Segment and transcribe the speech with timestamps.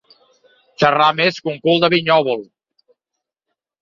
[0.83, 2.43] Xerrar més que un cul de vinyòvol.